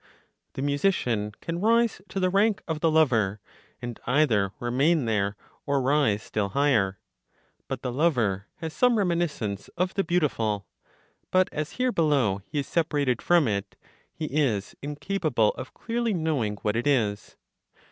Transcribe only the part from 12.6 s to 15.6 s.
is separated (from it, he is incapable